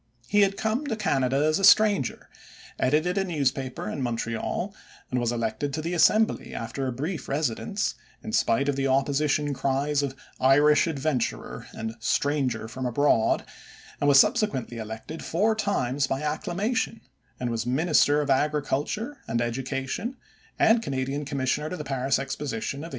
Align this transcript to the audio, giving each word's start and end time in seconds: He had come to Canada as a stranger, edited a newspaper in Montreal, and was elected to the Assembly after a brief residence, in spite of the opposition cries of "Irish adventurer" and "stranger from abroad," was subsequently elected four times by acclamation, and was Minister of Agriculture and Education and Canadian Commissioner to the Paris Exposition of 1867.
He 0.27 0.41
had 0.41 0.57
come 0.57 0.87
to 0.87 0.95
Canada 0.95 1.35
as 1.35 1.59
a 1.59 1.63
stranger, 1.63 2.27
edited 2.79 3.19
a 3.19 3.23
newspaper 3.23 3.87
in 3.87 4.01
Montreal, 4.01 4.73
and 5.11 5.19
was 5.19 5.31
elected 5.31 5.73
to 5.73 5.81
the 5.83 5.93
Assembly 5.93 6.55
after 6.55 6.87
a 6.87 6.91
brief 6.91 7.29
residence, 7.29 7.93
in 8.23 8.31
spite 8.33 8.67
of 8.67 8.75
the 8.75 8.87
opposition 8.87 9.53
cries 9.53 10.01
of 10.01 10.15
"Irish 10.39 10.87
adventurer" 10.87 11.67
and 11.73 11.93
"stranger 11.99 12.67
from 12.67 12.87
abroad," 12.87 13.45
was 14.01 14.19
subsequently 14.19 14.77
elected 14.77 15.23
four 15.23 15.53
times 15.55 16.07
by 16.07 16.23
acclamation, 16.23 17.01
and 17.39 17.51
was 17.51 17.67
Minister 17.67 18.21
of 18.21 18.31
Agriculture 18.31 19.17
and 19.27 19.39
Education 19.39 20.17
and 20.57 20.81
Canadian 20.81 21.25
Commissioner 21.25 21.69
to 21.69 21.77
the 21.77 21.83
Paris 21.83 22.17
Exposition 22.17 22.79
of 22.79 22.89
1867. 22.89 22.89